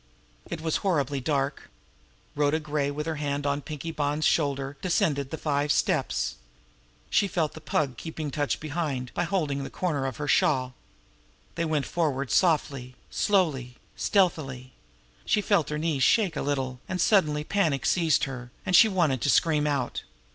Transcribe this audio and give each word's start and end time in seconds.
It 0.49 0.61
was 0.61 0.77
horribly 0.77 1.21
dark. 1.21 1.69
Rhoda 2.35 2.59
Gray, 2.59 2.89
with 2.89 3.05
her 3.05 3.17
hand 3.17 3.45
on 3.45 3.61
Pinkie 3.61 3.91
Bonn's 3.91 4.25
shoulder, 4.25 4.75
descended 4.81 5.29
the 5.29 5.37
five 5.37 5.71
steps. 5.71 6.37
She 7.11 7.27
felt 7.27 7.53
the 7.53 7.61
Pug 7.61 7.97
keeping 7.97 8.31
touch 8.31 8.59
behind 8.59 9.13
by 9.13 9.25
holding 9.25 9.63
the 9.63 9.69
corner 9.69 10.07
of 10.07 10.17
her 10.17 10.27
shawl. 10.27 10.73
They 11.53 11.65
went 11.65 11.85
forward 11.85 12.31
softly, 12.31 12.95
slowly, 13.11 13.75
stealthily. 13.95 14.73
She 15.23 15.39
felt 15.39 15.69
her 15.69 15.77
knees 15.77 16.01
shake 16.01 16.35
a 16.35 16.41
little, 16.41 16.79
and 16.89 16.99
suddenly 16.99 17.43
panic 17.43 17.85
seized 17.85 18.23
her, 18.23 18.49
and 18.65 18.75
she 18.75 18.87
wanted 18.87 19.21
to 19.21 19.29
scream 19.29 19.67
out. 19.67 20.01